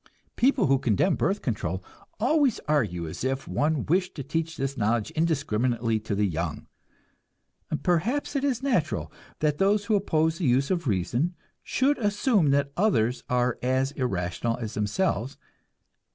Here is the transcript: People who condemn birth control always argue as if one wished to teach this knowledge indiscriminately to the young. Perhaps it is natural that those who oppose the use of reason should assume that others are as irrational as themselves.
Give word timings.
People 0.35 0.65
who 0.65 0.79
condemn 0.79 1.15
birth 1.15 1.43
control 1.43 1.83
always 2.19 2.59
argue 2.67 3.07
as 3.07 3.23
if 3.23 3.47
one 3.47 3.85
wished 3.85 4.15
to 4.15 4.23
teach 4.23 4.57
this 4.57 4.75
knowledge 4.75 5.11
indiscriminately 5.11 5.99
to 5.99 6.15
the 6.15 6.25
young. 6.25 6.65
Perhaps 7.83 8.35
it 8.35 8.43
is 8.43 8.63
natural 8.63 9.11
that 9.41 9.59
those 9.59 9.85
who 9.85 9.95
oppose 9.95 10.39
the 10.39 10.45
use 10.47 10.71
of 10.71 10.87
reason 10.87 11.35
should 11.61 11.99
assume 11.99 12.49
that 12.49 12.71
others 12.75 13.23
are 13.29 13.59
as 13.61 13.91
irrational 13.91 14.57
as 14.57 14.73
themselves. 14.73 15.37